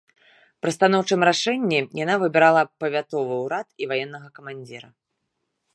[0.65, 4.89] Пры станоўчым рашэнні яна выбірала павятовы ўрад і ваеннага камандзіра.